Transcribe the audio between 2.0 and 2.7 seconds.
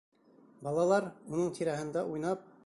уйнап: